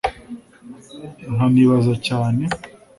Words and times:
nkanibaza 1.33 1.93
cyane 2.07 2.43